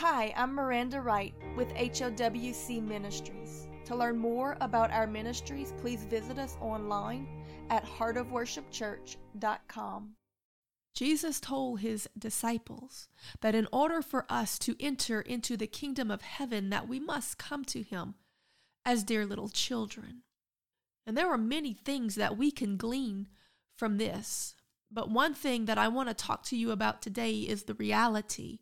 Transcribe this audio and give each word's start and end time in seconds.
Hi, 0.00 0.34
I'm 0.36 0.52
Miranda 0.54 1.00
Wright 1.00 1.32
with 1.56 1.72
HOWC 1.72 2.86
Ministries. 2.86 3.66
To 3.86 3.96
learn 3.96 4.18
more 4.18 4.58
about 4.60 4.90
our 4.90 5.06
ministries, 5.06 5.72
please 5.80 6.04
visit 6.04 6.38
us 6.38 6.58
online 6.60 7.26
at 7.70 7.86
heartofworshipchurch.com. 7.86 10.10
Jesus 10.94 11.40
told 11.40 11.80
his 11.80 12.10
disciples 12.18 13.08
that 13.40 13.54
in 13.54 13.66
order 13.72 14.02
for 14.02 14.26
us 14.28 14.58
to 14.58 14.76
enter 14.78 15.22
into 15.22 15.56
the 15.56 15.66
kingdom 15.66 16.10
of 16.10 16.20
heaven 16.20 16.68
that 16.68 16.86
we 16.86 17.00
must 17.00 17.38
come 17.38 17.64
to 17.64 17.82
him 17.82 18.16
as 18.84 19.02
dear 19.02 19.24
little 19.24 19.48
children. 19.48 20.24
And 21.06 21.16
there 21.16 21.32
are 21.32 21.38
many 21.38 21.72
things 21.72 22.16
that 22.16 22.36
we 22.36 22.50
can 22.50 22.76
glean 22.76 23.28
from 23.78 23.96
this. 23.96 24.56
But 24.92 25.08
one 25.08 25.32
thing 25.32 25.64
that 25.64 25.78
I 25.78 25.88
want 25.88 26.10
to 26.10 26.14
talk 26.14 26.42
to 26.48 26.54
you 26.54 26.70
about 26.70 27.00
today 27.00 27.32
is 27.32 27.62
the 27.62 27.72
reality 27.72 28.58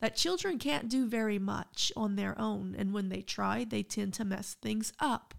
that 0.00 0.16
children 0.16 0.58
can't 0.58 0.88
do 0.88 1.06
very 1.06 1.38
much 1.38 1.92
on 1.96 2.16
their 2.16 2.38
own, 2.38 2.74
and 2.76 2.92
when 2.92 3.08
they 3.08 3.22
try, 3.22 3.64
they 3.64 3.82
tend 3.82 4.14
to 4.14 4.24
mess 4.24 4.56
things 4.60 4.92
up. 4.98 5.34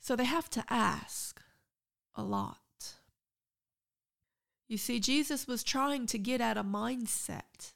So 0.00 0.16
they 0.16 0.24
have 0.24 0.50
to 0.50 0.64
ask 0.68 1.40
a 2.14 2.22
lot. 2.22 2.58
You 4.68 4.78
see, 4.78 4.98
Jesus 4.98 5.46
was 5.46 5.62
trying 5.62 6.06
to 6.06 6.18
get 6.18 6.40
at 6.40 6.56
a 6.56 6.64
mindset 6.64 7.74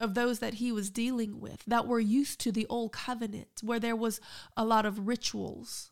of 0.00 0.14
those 0.14 0.40
that 0.40 0.54
he 0.54 0.72
was 0.72 0.90
dealing 0.90 1.40
with 1.40 1.62
that 1.66 1.86
were 1.86 2.00
used 2.00 2.40
to 2.40 2.52
the 2.52 2.66
old 2.68 2.92
covenant, 2.92 3.60
where 3.62 3.80
there 3.80 3.96
was 3.96 4.20
a 4.56 4.64
lot 4.64 4.84
of 4.84 5.06
rituals. 5.06 5.90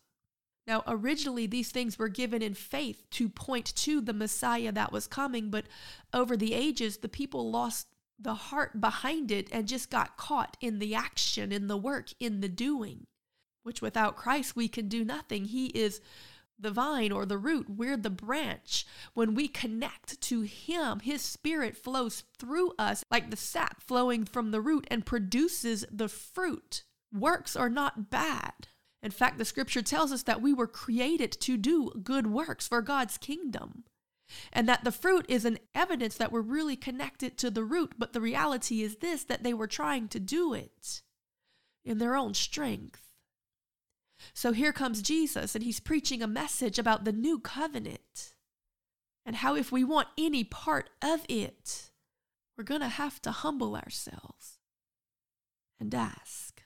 Now, 0.67 0.83
originally, 0.87 1.47
these 1.47 1.69
things 1.69 1.97
were 1.97 2.09
given 2.09 2.41
in 2.41 2.53
faith 2.53 3.09
to 3.11 3.29
point 3.29 3.73
to 3.77 4.01
the 4.01 4.13
Messiah 4.13 4.71
that 4.71 4.91
was 4.91 5.07
coming, 5.07 5.49
but 5.49 5.65
over 6.13 6.37
the 6.37 6.53
ages, 6.53 6.97
the 6.97 7.09
people 7.09 7.49
lost 7.49 7.87
the 8.21 8.33
heart 8.33 8.79
behind 8.79 9.31
it 9.31 9.47
and 9.51 9.67
just 9.67 9.89
got 9.89 10.17
caught 10.17 10.57
in 10.61 10.79
the 10.79 10.95
action, 10.95 11.51
in 11.51 11.67
the 11.67 11.77
work, 11.77 12.09
in 12.19 12.41
the 12.41 12.49
doing, 12.49 13.07
which 13.63 13.81
without 13.81 14.15
Christ, 14.15 14.55
we 14.55 14.67
can 14.67 14.87
do 14.87 15.03
nothing. 15.03 15.45
He 15.45 15.67
is 15.67 16.01
the 16.59 16.71
vine 16.71 17.11
or 17.11 17.25
the 17.25 17.37
root, 17.37 17.67
we're 17.69 17.97
the 17.97 18.09
branch. 18.09 18.85
When 19.13 19.33
we 19.33 19.47
connect 19.47 20.21
to 20.21 20.41
Him, 20.41 20.99
His 20.99 21.21
Spirit 21.21 21.75
flows 21.75 22.23
through 22.37 22.73
us 22.77 23.03
like 23.09 23.31
the 23.31 23.37
sap 23.37 23.81
flowing 23.81 24.25
from 24.25 24.51
the 24.51 24.61
root 24.61 24.85
and 24.91 25.05
produces 25.05 25.85
the 25.91 26.07
fruit. 26.07 26.83
Works 27.11 27.55
are 27.55 27.69
not 27.69 28.11
bad. 28.11 28.67
In 29.03 29.11
fact, 29.11 29.39
the 29.39 29.45
scripture 29.45 29.81
tells 29.81 30.11
us 30.11 30.23
that 30.23 30.41
we 30.41 30.53
were 30.53 30.67
created 30.67 31.31
to 31.31 31.57
do 31.57 31.91
good 32.03 32.27
works 32.27 32.67
for 32.67 32.83
God's 32.83 33.17
kingdom 33.17 33.83
and 34.51 34.67
that 34.67 34.83
the 34.83 34.91
fruit 34.91 35.25
is 35.27 35.45
an 35.45 35.59
evidence 35.73 36.15
that 36.17 36.31
we're 36.31 36.41
really 36.41 36.75
connected 36.75 37.37
to 37.37 37.49
the 37.49 37.63
root. 37.63 37.93
But 37.97 38.13
the 38.13 38.21
reality 38.21 38.81
is 38.81 38.97
this 38.97 39.23
that 39.25 39.43
they 39.43 39.53
were 39.53 39.67
trying 39.67 40.07
to 40.09 40.19
do 40.19 40.53
it 40.53 41.01
in 41.83 41.97
their 41.97 42.15
own 42.15 42.33
strength. 42.33 43.01
So 44.33 44.51
here 44.51 44.73
comes 44.73 45.01
Jesus, 45.01 45.55
and 45.55 45.63
he's 45.63 45.79
preaching 45.79 46.21
a 46.21 46.27
message 46.27 46.77
about 46.77 47.05
the 47.05 47.11
new 47.11 47.39
covenant 47.39 48.33
and 49.25 49.37
how 49.37 49.55
if 49.55 49.71
we 49.71 49.83
want 49.83 50.07
any 50.17 50.43
part 50.43 50.89
of 51.01 51.25
it, 51.29 51.89
we're 52.57 52.63
going 52.63 52.81
to 52.81 52.87
have 52.87 53.21
to 53.23 53.31
humble 53.31 53.75
ourselves 53.75 54.59
and 55.79 55.93
ask. 55.93 56.61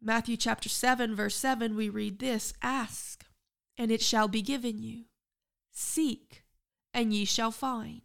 Matthew 0.00 0.36
chapter 0.36 0.68
7, 0.68 1.14
verse 1.14 1.34
7, 1.34 1.74
we 1.74 1.88
read 1.88 2.18
this 2.18 2.52
Ask, 2.62 3.24
and 3.76 3.90
it 3.90 4.02
shall 4.02 4.28
be 4.28 4.42
given 4.42 4.82
you. 4.82 5.04
Seek, 5.78 6.42
and 6.94 7.12
ye 7.12 7.26
shall 7.26 7.50
find. 7.50 8.00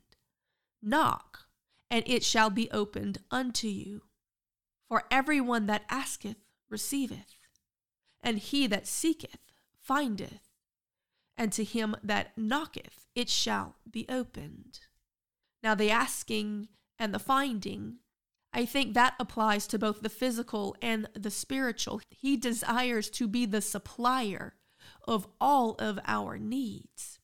Knock, 0.81 1.47
and 1.89 2.03
it 2.05 2.21
shall 2.21 2.49
be 2.49 2.69
opened 2.69 3.19
unto 3.31 3.69
you. 3.69 4.01
For 4.89 5.05
everyone 5.09 5.67
that 5.67 5.85
asketh 5.89 6.35
receiveth, 6.69 7.33
and 8.21 8.39
he 8.39 8.67
that 8.67 8.87
seeketh 8.87 9.39
findeth, 9.81 10.49
and 11.37 11.53
to 11.53 11.63
him 11.63 11.95
that 12.03 12.37
knocketh 12.37 13.07
it 13.15 13.29
shall 13.29 13.77
be 13.89 14.05
opened. 14.09 14.81
Now, 15.63 15.73
the 15.73 15.91
asking 15.91 16.67
and 16.99 17.13
the 17.13 17.19
finding, 17.19 17.99
I 18.51 18.65
think 18.65 18.95
that 18.95 19.15
applies 19.17 19.65
to 19.67 19.79
both 19.79 20.01
the 20.01 20.09
physical 20.09 20.75
and 20.81 21.07
the 21.13 21.31
spiritual. 21.31 22.01
He 22.09 22.35
desires 22.35 23.09
to 23.11 23.29
be 23.29 23.45
the 23.45 23.61
supplier 23.61 24.55
of 25.07 25.25
all 25.39 25.75
of 25.75 25.99
our 26.05 26.37
needs. 26.37 27.20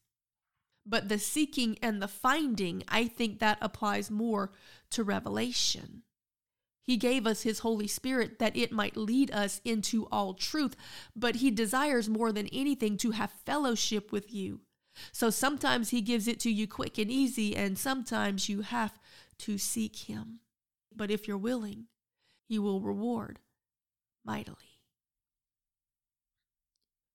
But 0.89 1.09
the 1.09 1.19
seeking 1.19 1.77
and 1.81 2.01
the 2.01 2.07
finding, 2.07 2.83
I 2.87 3.07
think 3.07 3.39
that 3.39 3.57
applies 3.59 4.09
more 4.09 4.51
to 4.91 5.03
revelation. 5.03 6.03
He 6.81 6.95
gave 6.95 7.27
us 7.27 7.41
His 7.41 7.59
Holy 7.59 7.87
Spirit 7.87 8.39
that 8.39 8.55
it 8.55 8.71
might 8.71 8.95
lead 8.95 9.29
us 9.31 9.59
into 9.65 10.07
all 10.09 10.33
truth, 10.33 10.77
but 11.13 11.35
He 11.37 11.51
desires 11.51 12.07
more 12.07 12.31
than 12.31 12.47
anything 12.47 12.95
to 12.97 13.11
have 13.11 13.31
fellowship 13.45 14.13
with 14.13 14.33
you. 14.33 14.61
So 15.11 15.29
sometimes 15.29 15.89
He 15.89 15.99
gives 15.99 16.25
it 16.25 16.39
to 16.41 16.49
you 16.49 16.67
quick 16.67 16.97
and 16.97 17.11
easy, 17.11 17.53
and 17.53 17.77
sometimes 17.77 18.47
you 18.47 18.61
have 18.61 18.97
to 19.39 19.57
seek 19.57 19.97
Him. 19.97 20.39
But 20.95 21.11
if 21.11 21.27
you're 21.27 21.37
willing, 21.37 21.87
He 22.47 22.57
will 22.57 22.79
reward 22.79 23.39
mightily. 24.23 24.55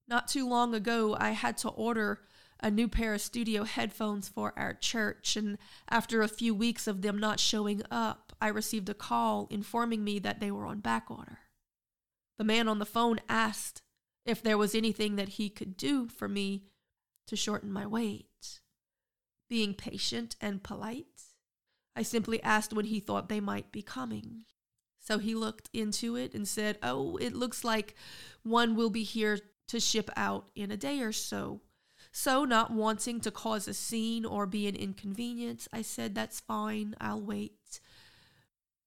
Not 0.07 0.27
too 0.27 0.47
long 0.47 0.75
ago, 0.75 1.17
I 1.19 1.31
had 1.31 1.57
to 1.59 1.69
order 1.69 2.21
a 2.63 2.71
new 2.71 2.87
pair 2.87 3.13
of 3.13 3.21
studio 3.21 3.65
headphones 3.65 4.29
for 4.29 4.53
our 4.55 4.73
church, 4.73 5.35
and 5.35 5.57
after 5.89 6.21
a 6.21 6.29
few 6.29 6.55
weeks 6.55 6.87
of 6.87 7.01
them 7.01 7.19
not 7.19 7.39
showing 7.39 7.81
up, 7.91 8.33
I 8.41 8.47
received 8.47 8.87
a 8.87 8.93
call 8.93 9.47
informing 9.51 10.03
me 10.03 10.17
that 10.19 10.39
they 10.39 10.49
were 10.49 10.65
on 10.65 10.79
back 10.79 11.11
order. 11.11 11.39
The 12.37 12.45
man 12.45 12.69
on 12.69 12.79
the 12.79 12.85
phone 12.85 13.19
asked 13.27 13.81
if 14.25 14.41
there 14.41 14.57
was 14.57 14.73
anything 14.73 15.17
that 15.17 15.29
he 15.29 15.49
could 15.49 15.75
do 15.75 16.07
for 16.07 16.29
me 16.29 16.63
to 17.27 17.35
shorten 17.35 17.71
my 17.71 17.85
wait. 17.85 18.61
Being 19.49 19.73
patient 19.73 20.37
and 20.39 20.63
polite, 20.63 21.21
I 21.97 22.01
simply 22.01 22.41
asked 22.41 22.73
when 22.73 22.85
he 22.85 23.01
thought 23.01 23.27
they 23.27 23.41
might 23.41 23.73
be 23.73 23.81
coming. 23.81 24.45
So 24.99 25.17
he 25.19 25.35
looked 25.35 25.69
into 25.73 26.15
it 26.15 26.33
and 26.33 26.47
said, 26.47 26.79
Oh, 26.81 27.17
it 27.17 27.35
looks 27.35 27.65
like 27.65 27.93
one 28.43 28.75
will 28.75 28.89
be 28.89 29.03
here 29.03 29.39
to 29.67 29.79
ship 29.81 30.09
out 30.15 30.49
in 30.55 30.71
a 30.71 30.77
day 30.77 31.01
or 31.01 31.11
so. 31.11 31.61
So, 32.15 32.45
not 32.45 32.69
wanting 32.69 33.21
to 33.21 33.31
cause 33.31 33.67
a 33.67 33.73
scene 33.73 34.23
or 34.23 34.45
be 34.45 34.67
an 34.67 34.75
inconvenience, 34.75 35.67
I 35.73 35.81
said, 35.81 36.13
That's 36.13 36.39
fine, 36.39 36.93
I'll 37.01 37.19
wait. 37.19 37.81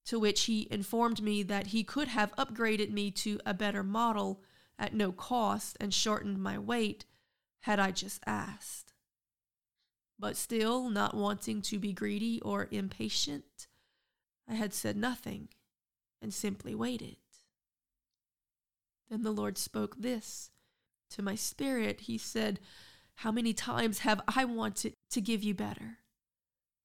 To 0.05 0.17
which 0.17 0.43
he 0.45 0.65
informed 0.71 1.21
me 1.21 1.43
that 1.43 1.67
he 1.67 1.83
could 1.83 2.07
have 2.07 2.33
upgraded 2.37 2.89
me 2.89 3.11
to 3.11 3.37
a 3.45 3.53
better 3.53 3.83
model 3.83 4.41
at 4.79 4.93
no 4.93 5.11
cost 5.11 5.75
and 5.81 5.93
shortened 5.93 6.41
my 6.41 6.57
wait 6.57 7.03
had 7.63 7.81
I 7.81 7.91
just 7.91 8.21
asked. 8.25 8.93
But 10.17 10.37
still, 10.37 10.89
not 10.89 11.13
wanting 11.13 11.61
to 11.63 11.79
be 11.79 11.91
greedy 11.91 12.39
or 12.41 12.69
impatient, 12.71 13.67
I 14.47 14.53
had 14.53 14.73
said 14.73 14.95
nothing 14.95 15.49
and 16.21 16.33
simply 16.33 16.73
waited. 16.73 17.17
Then 19.09 19.23
the 19.23 19.31
Lord 19.31 19.57
spoke 19.57 19.97
this 19.97 20.49
to 21.09 21.21
my 21.21 21.35
spirit. 21.35 22.01
He 22.01 22.17
said, 22.17 22.61
how 23.17 23.31
many 23.31 23.51
times 23.51 23.99
have 23.99 24.21
I 24.27 24.45
wanted 24.45 24.93
to 25.09 25.21
give 25.21 25.43
you 25.43 25.55
better, 25.55 25.97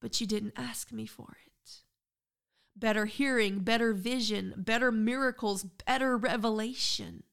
but 0.00 0.18
you 0.18 0.26
didn't 0.26 0.54
ask 0.56 0.90
me 0.90 1.04
for 1.04 1.36
it? 1.46 1.52
Better 2.74 3.04
hearing, 3.04 3.58
better 3.58 3.92
vision, 3.92 4.54
better 4.56 4.90
miracles, 4.90 5.64
better 5.86 6.16
revelation. 6.16 7.24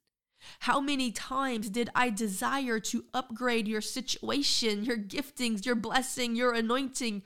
How 0.59 0.81
many 0.81 1.13
times 1.13 1.69
did 1.69 1.89
I 1.95 2.09
desire 2.09 2.81
to 2.81 3.05
upgrade 3.13 3.69
your 3.69 3.79
situation, 3.79 4.83
your 4.83 4.97
giftings, 4.97 5.65
your 5.65 5.75
blessing, 5.75 6.35
your 6.35 6.53
anointing, 6.53 7.23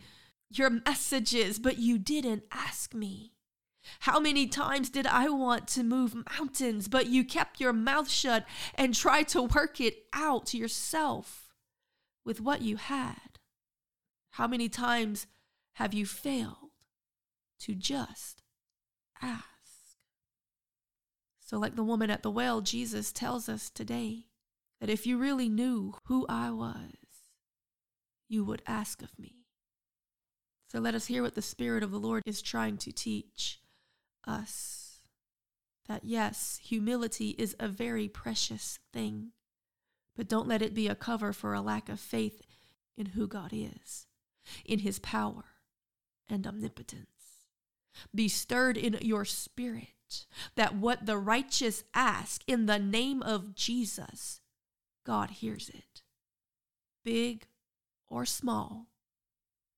your 0.52 0.70
messages, 0.70 1.58
but 1.58 1.80
you 1.80 1.98
didn't 1.98 2.44
ask 2.52 2.94
me? 2.94 3.34
How 4.02 4.20
many 4.20 4.46
times 4.46 4.92
did 4.92 5.08
I 5.08 5.28
want 5.30 5.68
to 5.70 5.84
move 5.84 6.16
mountains, 6.38 6.88
but 6.88 7.08
you 7.08 7.26
kept 7.26 7.60
your 7.60 7.74
mouth 7.74 8.12
shut 8.12 8.46
and 8.76 8.94
tried 8.94 9.28
to 9.30 9.42
work 9.42 9.82
it 9.82 10.04
out 10.14 10.54
yourself? 10.54 11.43
With 12.26 12.42
what 12.42 12.62
you 12.62 12.78
had? 12.78 13.40
How 14.32 14.48
many 14.48 14.70
times 14.70 15.28
have 15.74 15.94
you 15.94 16.06
failed 16.06 16.72
to 17.60 17.76
just 17.76 18.42
ask? 19.22 19.54
So, 21.40 21.60
like 21.60 21.76
the 21.76 21.84
woman 21.84 22.10
at 22.10 22.24
the 22.24 22.32
well, 22.32 22.62
Jesus 22.62 23.12
tells 23.12 23.48
us 23.48 23.70
today 23.70 24.26
that 24.82 24.90
if 24.90 25.06
you 25.06 25.20
really 25.20 25.50
knew 25.50 25.94
who 26.06 26.26
I 26.28 26.50
was, 26.50 26.96
you 28.28 28.44
would 28.44 28.64
ask 28.66 29.04
of 29.04 29.20
me. 29.20 29.46
So, 30.68 30.80
let 30.80 30.96
us 30.96 31.06
hear 31.06 31.22
what 31.22 31.36
the 31.36 31.42
Spirit 31.44 31.84
of 31.84 31.92
the 31.92 32.00
Lord 32.00 32.24
is 32.26 32.42
trying 32.42 32.78
to 32.78 32.92
teach 32.92 33.60
us 34.26 35.02
that 35.88 36.04
yes, 36.04 36.60
humility 36.64 37.36
is 37.38 37.56
a 37.60 37.68
very 37.68 38.08
precious 38.08 38.80
thing. 38.92 39.34
But 40.16 40.28
don't 40.28 40.48
let 40.48 40.62
it 40.62 40.74
be 40.74 40.88
a 40.88 40.96
cover 40.96 41.34
for 41.34 41.54
a 41.54 41.62
lack 41.62 41.90
of 41.90 42.00
faith 42.00 42.42
in 42.98 43.08
who 43.08 43.28
God 43.28 43.52
is, 43.52 44.08
in 44.66 44.80
his 44.80 45.00
power 45.00 45.46
and 46.30 46.46
omnipotence. 46.46 47.08
Be 48.14 48.28
stirred 48.28 48.78
in 48.78 48.98
your 49.02 49.26
spirit 49.26 49.88
that 50.56 50.76
what 50.76 51.06
the 51.06 51.18
righteous 51.18 51.84
ask 51.94 52.44
in 52.48 52.66
the 52.66 52.80
name 52.80 53.22
of 53.22 53.56
Jesus, 53.56 54.42
God 55.06 55.32
hears 55.32 55.70
it. 55.70 56.04
Big 57.04 57.48
or 58.10 58.26
small, 58.26 58.88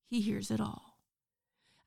He 0.09 0.21
hears 0.21 0.51
it 0.51 0.59
all. 0.59 0.99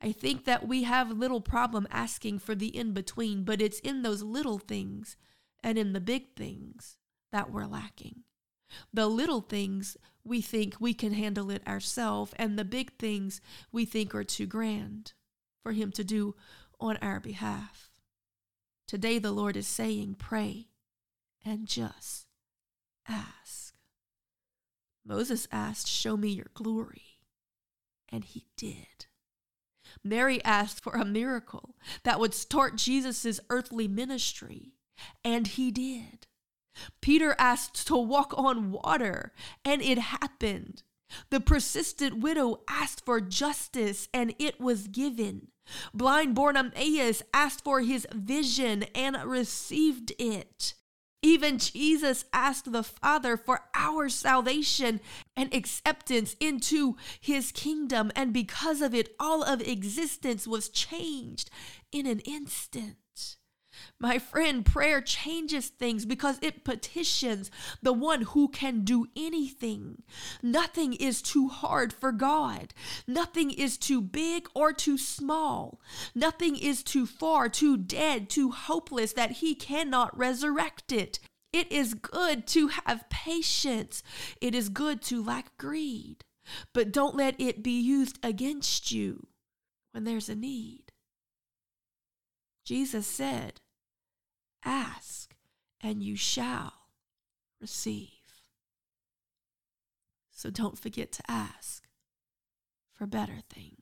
I 0.00 0.12
think 0.12 0.44
that 0.44 0.66
we 0.66 0.84
have 0.84 1.10
little 1.10 1.40
problem 1.40 1.86
asking 1.90 2.38
for 2.38 2.54
the 2.54 2.74
in 2.74 2.92
between, 2.92 3.44
but 3.44 3.60
it's 3.60 3.80
in 3.80 4.02
those 4.02 4.22
little 4.22 4.58
things 4.58 5.16
and 5.62 5.76
in 5.76 5.92
the 5.92 6.00
big 6.00 6.34
things 6.36 6.96
that 7.32 7.50
we're 7.50 7.66
lacking. 7.66 8.22
The 8.92 9.06
little 9.06 9.40
things 9.40 9.96
we 10.24 10.40
think 10.40 10.76
we 10.78 10.94
can 10.94 11.12
handle 11.12 11.50
it 11.50 11.66
ourselves, 11.66 12.32
and 12.36 12.58
the 12.58 12.64
big 12.64 12.98
things 12.98 13.40
we 13.72 13.84
think 13.84 14.14
are 14.14 14.24
too 14.24 14.46
grand 14.46 15.12
for 15.62 15.72
Him 15.72 15.90
to 15.92 16.04
do 16.04 16.34
on 16.80 16.96
our 16.98 17.20
behalf. 17.20 17.90
Today, 18.86 19.18
the 19.18 19.32
Lord 19.32 19.56
is 19.56 19.66
saying, 19.66 20.16
pray 20.18 20.68
and 21.44 21.66
just 21.66 22.26
ask. 23.06 23.74
Moses 25.04 25.48
asked, 25.50 25.88
Show 25.88 26.16
me 26.16 26.28
your 26.28 26.50
glory. 26.54 27.20
And 28.10 28.24
he 28.24 28.46
did. 28.56 29.06
Mary 30.04 30.42
asked 30.44 30.82
for 30.82 30.94
a 30.94 31.04
miracle 31.04 31.76
that 32.04 32.20
would 32.20 32.34
start 32.34 32.76
Jesus' 32.76 33.40
earthly 33.50 33.88
ministry. 33.88 34.74
And 35.24 35.46
he 35.46 35.70
did. 35.70 36.26
Peter 37.00 37.34
asked 37.38 37.86
to 37.86 37.96
walk 37.96 38.34
on 38.36 38.70
water, 38.72 39.32
and 39.64 39.82
it 39.82 39.98
happened. 39.98 40.82
The 41.30 41.40
persistent 41.40 42.18
widow 42.18 42.60
asked 42.68 43.04
for 43.04 43.20
justice, 43.20 44.08
and 44.12 44.34
it 44.38 44.60
was 44.60 44.88
given. 44.88 45.48
Blind 45.92 46.34
Bartimaeus 46.34 47.22
asked 47.32 47.64
for 47.64 47.80
his 47.80 48.06
vision 48.12 48.84
and 48.94 49.16
received 49.24 50.12
it. 50.18 50.74
Even 51.20 51.58
Jesus 51.58 52.24
asked 52.32 52.70
the 52.70 52.84
Father 52.84 53.36
for 53.36 53.62
our 53.74 54.08
salvation 54.08 55.00
and 55.34 55.52
acceptance 55.52 56.36
into 56.38 56.96
his 57.20 57.50
kingdom, 57.50 58.12
and 58.14 58.32
because 58.32 58.80
of 58.80 58.94
it, 58.94 59.14
all 59.18 59.42
of 59.42 59.60
existence 59.60 60.46
was 60.46 60.68
changed 60.68 61.50
in 61.90 62.06
an 62.06 62.20
instant. 62.20 62.96
My 64.00 64.18
friend, 64.18 64.64
prayer 64.64 65.00
changes 65.00 65.68
things 65.68 66.06
because 66.06 66.38
it 66.40 66.64
petitions 66.64 67.50
the 67.82 67.92
one 67.92 68.22
who 68.22 68.48
can 68.48 68.84
do 68.84 69.06
anything. 69.16 70.02
Nothing 70.42 70.92
is 70.92 71.20
too 71.20 71.48
hard 71.48 71.92
for 71.92 72.12
God. 72.12 72.74
Nothing 73.06 73.50
is 73.50 73.76
too 73.76 74.00
big 74.00 74.48
or 74.54 74.72
too 74.72 74.98
small. 74.98 75.80
Nothing 76.14 76.56
is 76.56 76.82
too 76.82 77.06
far, 77.06 77.48
too 77.48 77.76
dead, 77.76 78.28
too 78.28 78.50
hopeless 78.50 79.12
that 79.14 79.32
He 79.32 79.54
cannot 79.54 80.16
resurrect 80.16 80.92
it. 80.92 81.18
It 81.52 81.72
is 81.72 81.94
good 81.94 82.46
to 82.48 82.68
have 82.68 83.08
patience. 83.08 84.02
It 84.40 84.54
is 84.54 84.68
good 84.68 85.02
to 85.02 85.22
lack 85.24 85.56
greed. 85.56 86.24
But 86.72 86.92
don't 86.92 87.16
let 87.16 87.40
it 87.40 87.62
be 87.62 87.78
used 87.78 88.18
against 88.22 88.92
you 88.92 89.26
when 89.92 90.04
there's 90.04 90.28
a 90.28 90.34
need. 90.34 90.92
Jesus 92.64 93.06
said, 93.06 93.60
Ask, 94.64 95.34
and 95.80 96.02
you 96.02 96.16
shall 96.16 96.72
receive. 97.60 98.10
So 100.30 100.50
don't 100.50 100.78
forget 100.78 101.10
to 101.12 101.22
ask 101.28 101.88
for 102.92 103.06
better 103.06 103.40
things. 103.50 103.74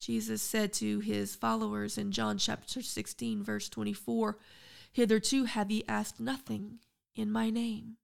Jesus 0.00 0.40
said 0.40 0.72
to 0.74 1.00
his 1.00 1.34
followers 1.34 1.98
in 1.98 2.12
John 2.12 2.38
chapter 2.38 2.80
16, 2.80 3.42
verse 3.42 3.68
24 3.68 4.38
Hitherto 4.92 5.44
have 5.44 5.70
ye 5.70 5.82
asked 5.88 6.20
nothing 6.20 6.78
in 7.16 7.30
my 7.30 7.50
name. 7.50 7.96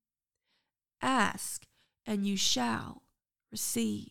Ask, 1.01 1.67
and 2.05 2.27
you 2.27 2.37
shall 2.37 3.03
receive, 3.51 4.11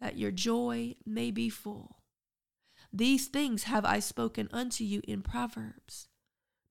that 0.00 0.18
your 0.18 0.30
joy 0.30 0.96
may 1.06 1.30
be 1.30 1.48
full. 1.48 1.99
These 2.92 3.28
things 3.28 3.64
have 3.64 3.84
I 3.84 4.00
spoken 4.00 4.48
unto 4.52 4.84
you 4.84 5.00
in 5.06 5.22
Proverbs. 5.22 6.08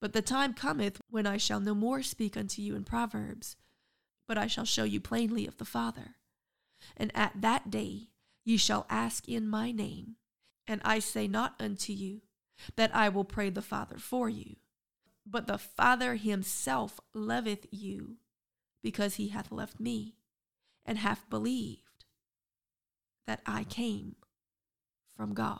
But 0.01 0.13
the 0.13 0.21
time 0.21 0.53
cometh 0.53 1.01
when 1.09 1.27
I 1.27 1.37
shall 1.37 1.59
no 1.59 1.75
more 1.75 2.01
speak 2.03 2.37
unto 2.37 2.61
you 2.61 2.75
in 2.75 2.83
Proverbs, 2.85 3.57
but 4.27 4.37
I 4.37 4.47
shall 4.47 4.65
show 4.65 4.83
you 4.83 5.01
plainly 5.01 5.45
of 5.45 5.57
the 5.57 5.65
Father. 5.65 6.15
And 6.95 7.11
at 7.13 7.41
that 7.41 7.69
day 7.69 8.09
ye 8.45 8.57
shall 8.57 8.85
ask 8.89 9.27
in 9.27 9.47
my 9.47 9.71
name, 9.71 10.15
and 10.65 10.81
I 10.85 10.99
say 10.99 11.27
not 11.27 11.55
unto 11.59 11.91
you 11.91 12.21
that 12.75 12.95
I 12.95 13.09
will 13.09 13.25
pray 13.25 13.49
the 13.49 13.61
Father 13.61 13.97
for 13.97 14.29
you, 14.29 14.55
but 15.25 15.47
the 15.47 15.57
Father 15.57 16.15
himself 16.15 16.99
loveth 17.13 17.65
you, 17.71 18.17
because 18.81 19.15
he 19.15 19.29
hath 19.29 19.51
loved 19.51 19.79
me, 19.79 20.15
and 20.85 20.97
hath 20.97 21.29
believed 21.29 22.05
that 23.27 23.41
I 23.45 23.65
came 23.65 24.15
from 25.15 25.33
God. 25.33 25.59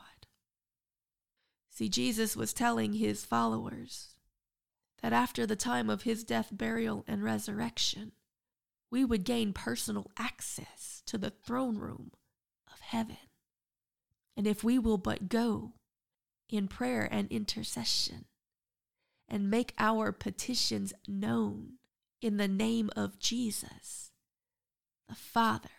See, 1.80 1.88
Jesus 1.88 2.36
was 2.36 2.52
telling 2.52 2.92
his 2.92 3.24
followers 3.24 4.10
that 5.02 5.14
after 5.14 5.46
the 5.46 5.56
time 5.56 5.90
of 5.90 6.02
his 6.02 6.26
death, 6.26 6.50
burial, 6.52 7.06
and 7.08 7.24
resurrection, 7.24 8.12
we 8.92 9.06
would 9.06 9.24
gain 9.24 9.54
personal 9.54 10.12
access 10.18 11.02
to 11.06 11.18
the 11.18 11.30
throne 11.30 11.78
room 11.78 12.12
of 12.68 12.82
heaven. 12.82 13.16
And 14.36 14.46
if 14.46 14.62
we 14.62 14.78
will 14.78 14.98
but 14.98 15.30
go 15.30 15.76
in 16.50 16.68
prayer 16.68 17.08
and 17.10 17.32
intercession 17.32 18.26
and 19.30 19.50
make 19.50 19.74
our 19.80 20.12
petitions 20.12 20.92
known 21.08 21.76
in 22.22 22.36
the 22.36 22.50
name 22.50 22.90
of 22.98 23.20
Jesus, 23.20 24.12
the 25.08 25.16
Father 25.16 25.70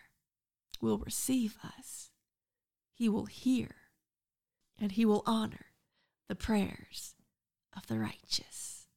will 0.81 0.97
receive 0.97 1.59
us. 1.63 2.09
He 2.91 3.07
will 3.07 3.27
hear 3.27 3.75
and 4.79 4.93
he 4.93 5.05
will 5.05 5.21
honor 5.27 5.67
the 6.31 6.35
prayers 6.35 7.15
of 7.75 7.87
the 7.87 7.99
righteous. 7.99 8.87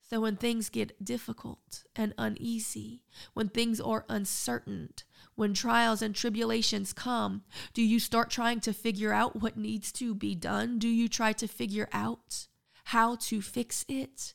So 0.00 0.20
when 0.20 0.34
things 0.34 0.70
get 0.70 1.04
difficult 1.04 1.84
and 1.94 2.12
uneasy, 2.18 3.04
when 3.32 3.48
things 3.48 3.80
are 3.80 4.04
uncertain, 4.08 4.92
when 5.36 5.54
trials 5.54 6.02
and 6.02 6.16
tribulations 6.16 6.92
come, 6.92 7.44
do 7.74 7.80
you 7.80 8.00
start 8.00 8.28
trying 8.28 8.58
to 8.62 8.72
figure 8.72 9.12
out 9.12 9.40
what 9.40 9.56
needs 9.56 9.92
to 9.92 10.16
be 10.16 10.34
done? 10.34 10.80
Do 10.80 10.88
you 10.88 11.08
try 11.08 11.32
to 11.34 11.46
figure 11.46 11.88
out 11.92 12.48
how 12.86 13.14
to 13.14 13.40
fix 13.40 13.84
it? 13.88 14.34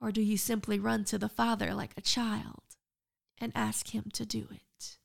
Or 0.00 0.10
do 0.10 0.22
you 0.22 0.36
simply 0.36 0.80
run 0.80 1.04
to 1.04 1.18
the 1.18 1.28
Father 1.28 1.72
like 1.72 1.92
a 1.96 2.00
child 2.00 2.64
and 3.38 3.52
ask 3.54 3.94
Him 3.94 4.10
to 4.14 4.26
do 4.26 4.48
it? 4.50 4.98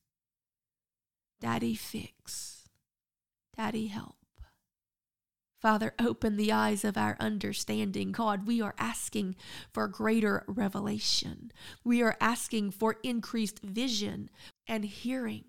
Daddy, 1.39 1.75
fix. 1.75 2.67
Daddy, 3.55 3.85
help. 3.85 4.18
Father, 5.59 5.93
open 5.99 6.37
the 6.37 6.53
eyes 6.53 6.85
of 6.85 6.97
our 6.97 7.17
understanding. 7.19 8.13
God, 8.13 8.47
we 8.47 8.61
are 8.61 8.75
asking 8.79 9.35
for 9.73 9.87
greater 9.89 10.45
revelation. 10.47 11.51
We 11.83 12.01
are 12.01 12.15
asking 12.21 12.71
for 12.71 12.95
increased 13.03 13.59
vision 13.61 14.29
and 14.67 14.85
hearing 14.85 15.43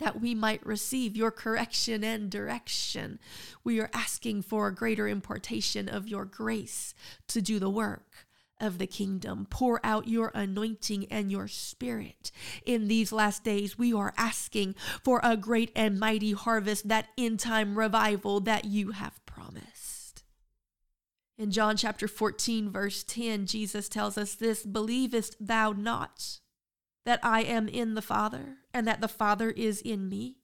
that 0.00 0.20
we 0.20 0.34
might 0.34 0.64
receive 0.64 1.16
your 1.16 1.30
correction 1.30 2.04
and 2.04 2.30
direction. 2.30 3.18
We 3.64 3.80
are 3.80 3.90
asking 3.94 4.42
for 4.42 4.68
a 4.68 4.74
greater 4.74 5.08
importation 5.08 5.88
of 5.88 6.06
your 6.06 6.26
grace 6.26 6.94
to 7.28 7.40
do 7.40 7.58
the 7.58 7.70
work 7.70 8.26
of 8.60 8.78
the 8.78 8.86
kingdom. 8.86 9.46
Pour 9.48 9.80
out 9.84 10.08
your 10.08 10.30
anointing 10.34 11.06
and 11.10 11.30
your 11.30 11.48
spirit. 11.48 12.30
In 12.66 12.88
these 12.88 13.12
last 13.12 13.44
days, 13.44 13.78
we 13.78 13.92
are 13.92 14.14
asking 14.16 14.74
for 15.02 15.20
a 15.22 15.36
great 15.36 15.70
and 15.74 15.98
mighty 15.98 16.32
harvest, 16.32 16.88
that 16.88 17.08
in 17.16 17.36
time 17.36 17.78
revival 17.78 18.40
that 18.40 18.64
you 18.64 18.90
have 18.90 19.24
promised. 19.38 20.24
In 21.36 21.50
John 21.50 21.76
chapter 21.76 22.08
14, 22.08 22.70
verse 22.70 23.04
10, 23.04 23.46
Jesus 23.46 23.88
tells 23.88 24.18
us 24.18 24.34
this 24.34 24.64
Believest 24.64 25.36
thou 25.40 25.72
not 25.72 26.40
that 27.04 27.20
I 27.22 27.42
am 27.42 27.68
in 27.68 27.94
the 27.94 28.02
Father, 28.02 28.56
and 28.74 28.86
that 28.86 29.00
the 29.00 29.08
Father 29.08 29.50
is 29.50 29.80
in 29.80 30.08
me? 30.08 30.36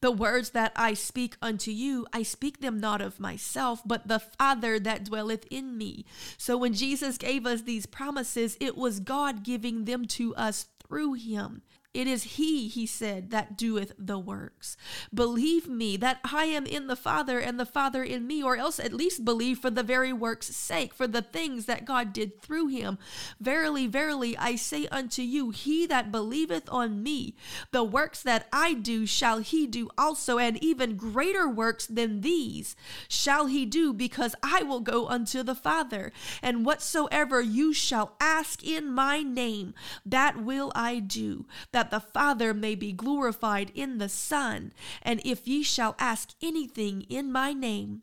The 0.00 0.12
words 0.12 0.50
that 0.50 0.72
I 0.76 0.94
speak 0.94 1.36
unto 1.42 1.72
you, 1.72 2.06
I 2.12 2.22
speak 2.22 2.60
them 2.60 2.78
not 2.78 3.00
of 3.00 3.18
myself, 3.18 3.82
but 3.84 4.06
the 4.06 4.20
Father 4.20 4.78
that 4.78 5.04
dwelleth 5.04 5.46
in 5.50 5.76
me. 5.76 6.04
So 6.38 6.56
when 6.56 6.74
Jesus 6.74 7.18
gave 7.18 7.44
us 7.44 7.62
these 7.62 7.86
promises, 7.86 8.56
it 8.60 8.76
was 8.76 9.00
God 9.00 9.42
giving 9.42 9.84
them 9.84 10.04
to 10.08 10.32
us 10.36 10.68
through 10.86 11.14
him. 11.14 11.62
It 11.94 12.08
is 12.08 12.24
he, 12.24 12.66
he 12.66 12.86
said, 12.86 13.30
that 13.30 13.56
doeth 13.56 13.92
the 13.96 14.18
works. 14.18 14.76
Believe 15.14 15.68
me 15.68 15.96
that 15.96 16.18
I 16.24 16.46
am 16.46 16.66
in 16.66 16.88
the 16.88 16.96
Father 16.96 17.38
and 17.38 17.58
the 17.58 17.64
Father 17.64 18.02
in 18.02 18.26
me, 18.26 18.42
or 18.42 18.56
else 18.56 18.80
at 18.80 18.92
least 18.92 19.24
believe 19.24 19.60
for 19.60 19.70
the 19.70 19.84
very 19.84 20.12
work's 20.12 20.48
sake, 20.48 20.92
for 20.92 21.06
the 21.06 21.22
things 21.22 21.66
that 21.66 21.84
God 21.84 22.12
did 22.12 22.42
through 22.42 22.66
him. 22.66 22.98
Verily, 23.40 23.86
verily, 23.86 24.36
I 24.36 24.56
say 24.56 24.88
unto 24.88 25.22
you, 25.22 25.50
he 25.50 25.86
that 25.86 26.10
believeth 26.10 26.68
on 26.68 27.00
me, 27.02 27.36
the 27.70 27.84
works 27.84 28.22
that 28.24 28.48
I 28.52 28.74
do 28.74 29.06
shall 29.06 29.38
he 29.38 29.66
do 29.68 29.88
also, 29.96 30.38
and 30.38 30.62
even 30.62 30.96
greater 30.96 31.48
works 31.48 31.86
than 31.86 32.22
these 32.22 32.74
shall 33.08 33.46
he 33.46 33.64
do, 33.64 33.92
because 33.92 34.34
I 34.42 34.64
will 34.64 34.80
go 34.80 35.06
unto 35.06 35.44
the 35.44 35.54
Father. 35.54 36.10
And 36.42 36.66
whatsoever 36.66 37.40
you 37.40 37.72
shall 37.72 38.16
ask 38.20 38.64
in 38.64 38.90
my 38.90 39.22
name, 39.22 39.74
that 40.04 40.42
will 40.42 40.72
I 40.74 40.98
do, 40.98 41.46
that 41.70 41.83
the 41.90 42.00
Father 42.00 42.54
may 42.54 42.74
be 42.74 42.92
glorified 42.92 43.70
in 43.74 43.98
the 43.98 44.08
Son. 44.08 44.72
And 45.02 45.20
if 45.24 45.46
ye 45.46 45.62
shall 45.62 45.94
ask 45.98 46.30
anything 46.42 47.02
in 47.02 47.32
my 47.32 47.52
name, 47.52 48.02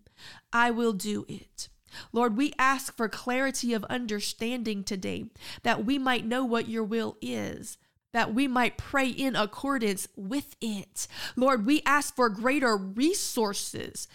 I 0.51 0.71
will 0.71 0.93
do 0.93 1.25
it. 1.27 1.69
Lord, 2.13 2.38
we 2.38 2.53
ask 2.57 2.95
for 2.95 3.09
clarity 3.09 3.73
of 3.73 3.83
understanding 3.85 4.83
today, 4.83 5.25
that 5.63 5.85
we 5.85 5.97
might 5.97 6.25
know 6.25 6.45
what 6.45 6.69
your 6.69 6.83
will 6.83 7.17
is, 7.21 7.77
that 8.13 8.33
we 8.33 8.47
might 8.47 8.77
pray 8.77 9.07
in 9.09 9.35
accordance 9.35 10.07
with 10.15 10.55
it. 10.61 11.07
Lord, 11.35 11.65
we 11.65 11.81
ask 11.85 12.15
for 12.15 12.29
greater 12.29 12.77
resources 12.77 14.07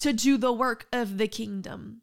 to 0.00 0.12
do 0.12 0.36
the 0.36 0.52
work 0.52 0.86
of 0.92 1.18
the 1.18 1.28
kingdom 1.28 2.02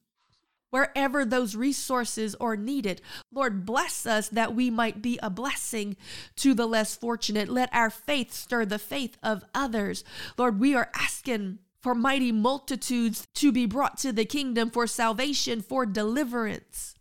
wherever 0.70 1.24
those 1.24 1.56
resources 1.56 2.36
are 2.36 2.58
needed. 2.58 3.02
Lord, 3.32 3.66
bless 3.66 4.06
us 4.06 4.30
that 4.30 4.56
we 4.56 4.70
might 4.70 5.02
be 5.02 5.20
a 5.22 5.30
blessing 5.30 5.96
to 6.38 6.54
the 6.54 6.66
less 6.66 6.96
fortunate. 6.96 7.50
Let 7.50 7.74
our 7.74 7.90
faith 7.90 8.34
stir 8.34 8.66
the 8.66 8.80
faith 8.80 9.18
of 9.24 9.46
others. 9.54 10.04
Lord, 10.38 10.60
we 10.60 10.76
are 10.76 10.90
asking 10.96 11.60
for 11.82 11.94
mighty 11.94 12.32
multitudes 12.32 13.28
to 13.36 13.52
be 13.52 13.66
brought 13.66 13.98
to 14.00 14.12
the 14.12 14.26
kingdom, 14.26 14.72
for 14.72 14.88
salvation, 14.88 15.62
for 15.62 15.86
deliverance, 15.86 16.96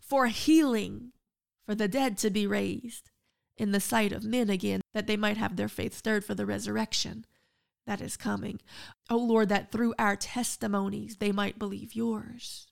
for 0.00 0.26
healing, 0.26 1.12
for 1.64 1.74
the 1.74 1.88
dead 1.88 2.18
to 2.18 2.30
be 2.30 2.46
raised 2.46 3.10
in 3.56 3.72
the 3.72 3.80
sight 3.80 4.12
of 4.12 4.24
men 4.24 4.50
again, 4.50 4.80
that 4.94 5.06
they 5.06 5.16
might 5.16 5.36
have 5.36 5.56
their 5.56 5.68
faith 5.68 5.94
stirred 5.94 6.24
for 6.24 6.34
the 6.34 6.44
resurrection 6.44 7.24
that 7.86 8.00
is 8.00 8.16
coming. 8.16 8.60
Oh 9.08 9.16
Lord, 9.16 9.48
that 9.48 9.70
through 9.70 9.94
our 9.98 10.16
testimonies 10.16 11.16
they 11.16 11.32
might 11.32 11.58
believe 11.58 11.94
yours 11.94 12.65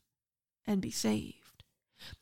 and 0.67 0.81
be 0.81 0.91
saved. 0.91 1.63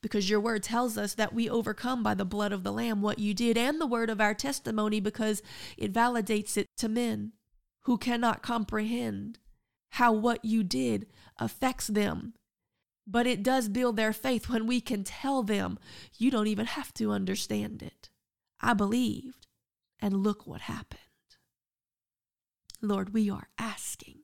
Because 0.01 0.31
your 0.31 0.41
word 0.41 0.63
tells 0.63 0.97
us 0.97 1.15
that 1.15 1.33
we 1.33 1.49
overcome 1.49 2.03
by 2.03 2.15
the 2.15 2.25
blood 2.25 2.53
of 2.53 2.63
the 2.63 2.73
Lamb 2.73 3.03
what 3.03 3.19
you 3.19 3.35
did 3.35 3.57
and 3.57 3.81
the 3.81 3.87
word 3.87 4.11
of 4.11 4.21
our 4.21 4.35
testimony 4.35 5.01
because 5.01 5.43
it 5.77 5.93
validates 5.93 6.57
it 6.57 6.69
to 6.77 6.89
men 6.89 7.33
who 7.83 7.99
cannot 7.99 8.43
comprehend 8.43 9.39
how 9.91 10.13
what 10.13 10.45
you 10.45 10.63
did 10.63 11.07
affects 11.39 11.87
them. 11.87 12.35
But 13.07 13.27
it 13.27 13.43
does 13.43 13.69
build 13.69 13.97
their 13.97 14.13
faith 14.13 14.49
when 14.49 14.67
we 14.67 14.81
can 14.81 15.03
tell 15.03 15.43
them, 15.43 15.79
you 16.17 16.31
don't 16.31 16.47
even 16.47 16.67
have 16.67 16.95
to 16.95 17.11
understand 17.11 17.83
it. 17.83 18.09
I 18.61 18.75
believed, 18.75 19.49
and 20.01 20.23
look 20.23 20.47
what 20.47 20.63
happened. 20.63 21.01
Lord, 22.81 23.13
we 23.13 23.29
are 23.29 23.49
asking 23.59 24.21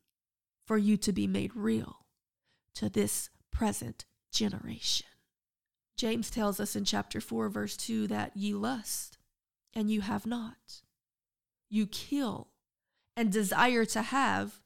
for 0.65 0.79
you 0.79 0.97
to 0.99 1.13
be 1.13 1.27
made 1.27 1.57
real 1.57 2.07
to 2.75 2.89
this 2.89 3.31
present 3.51 4.05
generation. 4.33 5.07
James 5.97 6.31
tells 6.31 6.61
us 6.61 6.77
in 6.77 6.85
chapter 6.85 7.21
4, 7.21 7.49
verse 7.49 7.77
2 7.77 8.07
that 8.07 8.37
ye 8.37 8.55
lust 8.55 9.19
and 9.75 9.91
you 9.91 10.01
have 10.01 10.27
not. 10.27 10.83
You 11.69 11.87
kill 11.87 12.49
and 13.17 13.33
desire 13.33 13.85
to 13.87 14.03
have 14.03 14.61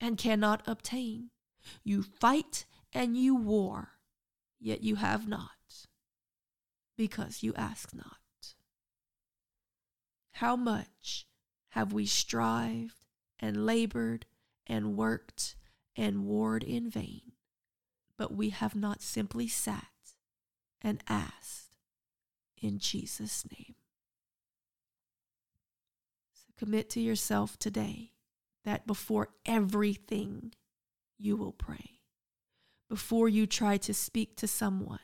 and 0.00 0.16
cannot 0.16 0.62
obtain. 0.66 1.30
You 1.82 2.02
fight 2.02 2.64
and 2.92 3.16
you 3.16 3.34
war, 3.34 3.98
yet 4.60 4.82
you 4.82 4.96
have 4.96 5.28
not, 5.28 5.50
because 6.96 7.42
you 7.42 7.52
ask 7.54 7.92
not. 7.94 8.54
How 10.34 10.54
much 10.54 11.26
have 11.70 11.92
we 11.92 12.06
strived 12.06 13.06
and 13.40 13.66
labored 13.66 14.26
and 14.66 14.96
worked 14.96 15.56
and 15.96 16.24
warred 16.26 16.62
in 16.62 16.88
vain? 16.90 17.32
But 18.18 18.34
we 18.34 18.50
have 18.50 18.74
not 18.74 19.02
simply 19.02 19.48
sat 19.48 19.86
and 20.80 21.02
asked 21.08 21.70
in 22.60 22.78
Jesus' 22.78 23.44
name. 23.50 23.74
So 26.32 26.52
commit 26.56 26.88
to 26.90 27.00
yourself 27.00 27.58
today 27.58 28.12
that 28.64 28.86
before 28.86 29.28
everything 29.44 30.52
you 31.18 31.36
will 31.36 31.52
pray. 31.52 32.00
Before 32.88 33.28
you 33.28 33.46
try 33.46 33.76
to 33.78 33.92
speak 33.92 34.36
to 34.36 34.46
someone, 34.46 35.00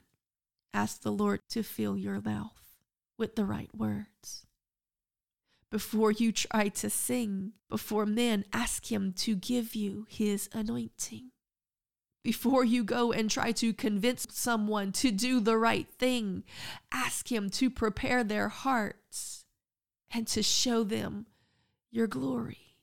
ask 0.72 1.02
the 1.02 1.12
Lord 1.12 1.40
to 1.50 1.62
fill 1.62 1.96
your 1.96 2.20
mouth 2.20 2.76
with 3.18 3.34
the 3.34 3.44
right 3.44 3.74
words. 3.74 4.46
Before 5.70 6.12
you 6.12 6.32
try 6.32 6.68
to 6.68 6.90
sing 6.90 7.52
before 7.68 8.06
men, 8.06 8.44
ask 8.52 8.92
Him 8.92 9.12
to 9.18 9.34
give 9.34 9.74
you 9.74 10.06
His 10.08 10.48
anointing 10.52 11.31
before 12.22 12.64
you 12.64 12.84
go 12.84 13.12
and 13.12 13.30
try 13.30 13.52
to 13.52 13.72
convince 13.72 14.26
someone 14.30 14.92
to 14.92 15.10
do 15.10 15.40
the 15.40 15.56
right 15.56 15.88
thing, 15.98 16.44
ask 16.92 17.30
Him 17.30 17.50
to 17.50 17.68
prepare 17.68 18.22
their 18.22 18.48
hearts 18.48 19.44
and 20.12 20.26
to 20.28 20.42
show 20.42 20.84
them 20.84 21.26
your 21.90 22.06
glory. 22.06 22.76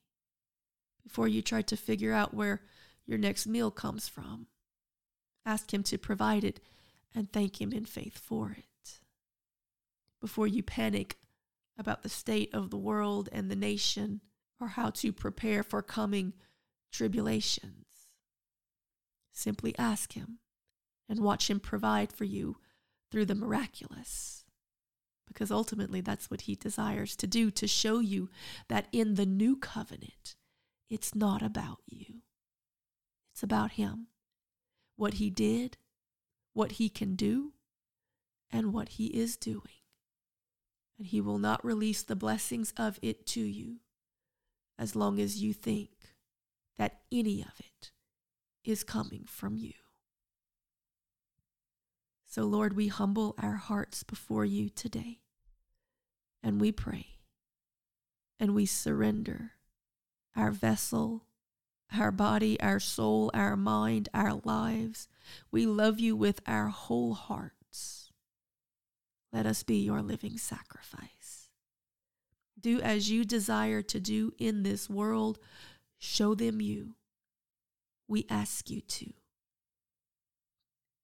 Before 1.03 1.27
you 1.27 1.41
try 1.41 1.62
to 1.63 1.77
figure 1.77 2.13
out 2.13 2.34
where 2.34 2.62
your 3.05 3.17
next 3.17 3.48
meal 3.48 3.72
comes 3.72 4.08
from, 4.08 4.48
ask 5.46 5.74
Him 5.74 5.84
to 5.84 5.98
provide 5.98 6.43
it 6.43 6.60
and 7.15 7.31
thank 7.31 7.62
Him 7.62 7.72
in 7.72 7.86
faith 7.86 8.17
for 8.17 8.51
it. 8.58 9.00
Before 10.19 10.48
you 10.48 10.62
panic 10.62 11.17
about 11.77 12.03
the 12.03 12.10
state 12.10 12.53
of 12.53 12.72
the 12.72 12.77
world 12.77 13.29
and 13.31 13.50
the 13.50 13.55
nation 13.55 14.19
or 14.60 14.67
how 14.67 14.89
to 14.89 15.13
prepare 15.13 15.63
for 15.63 15.81
coming 15.81 16.34
tribulations 16.91 17.88
Simply 19.39 19.74
ask 19.77 20.12
Him 20.15 20.39
and 21.08 21.22
watch 21.22 21.50
Him 21.50 21.62
provide 21.62 22.12
for 22.12 22.25
you 22.25 22.58
through 23.10 23.24
the 23.24 23.36
miraculous. 23.36 24.43
Because 25.25 25.50
ultimately, 25.50 26.01
that's 26.01 26.29
what 26.29 26.41
He 26.41 26.55
desires 26.55 27.15
to 27.15 27.25
do 27.25 27.50
to 27.51 27.65
show 27.65 28.00
you 28.00 28.29
that 28.67 28.89
in 28.91 29.15
the 29.15 29.25
new 29.25 29.55
covenant, 29.55 30.36
it's 30.89 31.15
not 31.15 31.41
about 31.41 31.77
you, 31.88 32.15
it's 33.31 33.41
about 33.41 33.72
Him. 33.72 34.08
What 34.98 35.13
He 35.13 35.29
did, 35.29 35.77
what 36.51 36.74
He 36.74 36.89
can 36.89 37.15
do, 37.15 37.53
and 38.51 38.74
what 38.74 38.89
He 38.89 39.05
is 39.05 39.38
doing. 39.38 39.86
And 40.98 41.08
He 41.08 41.22
will 41.22 41.39
not 41.39 41.63
release 41.63 42.03
the 42.03 42.17
blessings 42.17 42.74
of 42.75 43.00
it 43.01 43.25
to 43.27 43.39
you 43.39 43.77
as 44.77 44.98
long 44.98 45.17
as 45.17 45.41
you 45.41 45.53
think 45.53 45.91
that 46.77 47.00
any 47.10 47.41
of 47.41 47.53
it 47.60 47.93
is 48.63 48.83
coming 48.83 49.25
from 49.27 49.57
you. 49.57 49.73
So, 52.25 52.43
Lord, 52.43 52.75
we 52.75 52.87
humble 52.87 53.33
our 53.39 53.55
hearts 53.55 54.03
before 54.03 54.45
you 54.45 54.69
today 54.69 55.19
and 56.43 56.61
we 56.61 56.71
pray 56.71 57.07
and 58.39 58.53
we 58.53 58.65
surrender 58.65 59.53
our 60.35 60.51
vessel, 60.51 61.25
our 61.97 62.11
body, 62.11 62.59
our 62.61 62.79
soul, 62.79 63.31
our 63.33 63.55
mind, 63.57 64.09
our 64.13 64.39
lives. 64.43 65.07
We 65.51 65.65
love 65.65 65.99
you 65.99 66.15
with 66.15 66.39
our 66.45 66.67
whole 66.67 67.15
hearts. 67.15 68.11
Let 69.33 69.45
us 69.45 69.63
be 69.63 69.77
your 69.77 70.01
living 70.01 70.37
sacrifice. 70.37 71.49
Do 72.59 72.79
as 72.81 73.09
you 73.09 73.25
desire 73.25 73.81
to 73.83 73.99
do 73.99 74.33
in 74.37 74.63
this 74.63 74.89
world. 74.89 75.39
Show 75.97 76.35
them 76.35 76.61
you 76.61 76.95
we 78.09 78.25
ask 78.29 78.69
you 78.69 78.81
to. 78.81 79.13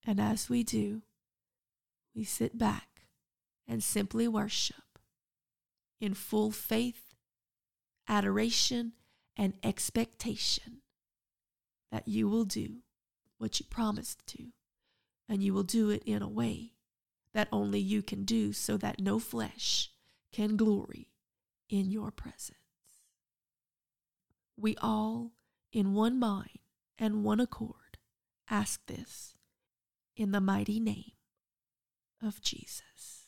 And 0.05 0.19
as 0.19 0.49
we 0.49 0.63
do, 0.63 1.03
we 2.15 2.23
sit 2.23 2.57
back 2.57 3.07
and 3.67 3.83
simply 3.83 4.27
worship 4.27 4.99
in 6.01 6.13
full 6.13 6.51
faith, 6.51 7.13
adoration, 8.07 8.93
and 9.37 9.53
expectation 9.63 10.81
that 11.91 12.07
you 12.07 12.27
will 12.27 12.45
do 12.45 12.77
what 13.37 13.59
you 13.59 13.65
promised 13.69 14.25
to, 14.27 14.47
and 15.29 15.43
you 15.43 15.53
will 15.53 15.63
do 15.63 15.89
it 15.89 16.03
in 16.05 16.21
a 16.21 16.29
way 16.29 16.73
that 17.33 17.47
only 17.51 17.79
you 17.79 18.01
can 18.01 18.23
do 18.23 18.51
so 18.53 18.77
that 18.77 18.99
no 18.99 19.19
flesh 19.19 19.91
can 20.31 20.55
glory 20.55 21.09
in 21.69 21.91
your 21.91 22.11
presence. 22.11 22.57
We 24.57 24.75
all, 24.81 25.31
in 25.73 25.93
one 25.93 26.17
mind, 26.17 26.59
and 26.97 27.23
one 27.23 27.39
accord 27.39 27.99
ask 28.49 28.83
this 28.87 29.35
in 30.15 30.31
the 30.31 30.41
mighty 30.41 30.79
name 30.79 31.11
of 32.21 32.41
Jesus. 32.41 33.25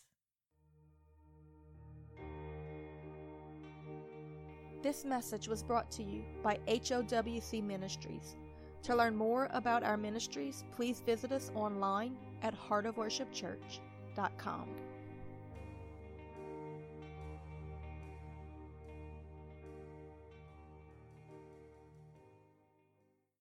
This 4.81 5.03
message 5.03 5.47
was 5.47 5.63
brought 5.63 5.89
to 5.91 6.03
you 6.03 6.23
by 6.43 6.59
HOWC 6.67 7.63
Ministries. 7.63 8.35
To 8.83 8.95
learn 8.95 9.15
more 9.15 9.49
about 9.51 9.83
our 9.83 9.97
ministries, 9.97 10.63
please 10.71 11.01
visit 11.01 11.31
us 11.31 11.51
online 11.55 12.15
at 12.41 12.55
heartofworshipchurch.com. 12.57 14.86